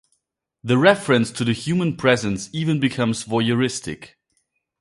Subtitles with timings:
[0.63, 4.15] The reference to the human presence even becomes voyeuristic.